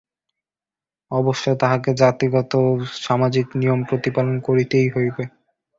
[1.11, 2.53] অবশ্য তাহাকে জাতিগত
[2.99, 5.23] সামাজিক নিয়ম প্রতিপালন করিতেই হইবে।